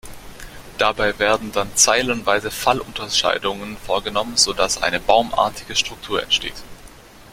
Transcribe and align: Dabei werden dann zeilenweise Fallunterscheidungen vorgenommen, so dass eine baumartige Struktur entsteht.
Dabei 0.79 1.19
werden 1.19 1.51
dann 1.51 1.75
zeilenweise 1.75 2.49
Fallunterscheidungen 2.49 3.77
vorgenommen, 3.77 4.35
so 4.35 4.51
dass 4.51 4.81
eine 4.81 4.99
baumartige 4.99 5.75
Struktur 5.75 6.23
entsteht. 6.23 6.55